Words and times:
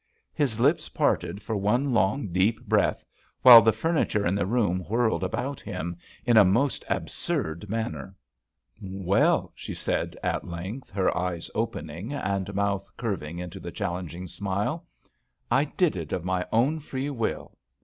His 0.33 0.59
lips 0.59 0.89
parted 0.89 1.43
for 1.43 1.55
one 1.55 1.93
long, 1.93 2.29
deep 2.29 2.65
breath, 2.65 3.05
while 3.43 3.61
the 3.61 3.71
furniture 3.71 4.25
in 4.25 4.33
the 4.33 4.47
room 4.47 4.79
whirled 4.89 5.23
about 5.23 5.61
him 5.61 5.95
in 6.25 6.37
a 6.37 6.43
most 6.43 6.83
absurd 6.89 7.69
manner. 7.69 8.15
"Well!" 8.81 9.51
she 9.53 9.75
said, 9.75 10.17
at 10.23 10.43
length, 10.43 10.89
her 10.89 11.15
eyes 11.15 11.51
open 11.53 11.91
ing 11.91 12.13
and 12.13 12.51
mouth 12.55 12.89
curving 12.97 13.37
into 13.37 13.59
the 13.59 13.69
challenging 13.71 14.27
smile. 14.27 14.87
"I 15.51 15.65
did 15.65 15.95
it 15.95 16.11
of 16.13 16.25
my 16.25 16.47
own 16.51 16.79
free 16.79 17.11
will. 17.11 17.55